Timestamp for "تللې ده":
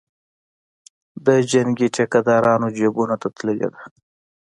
3.37-3.81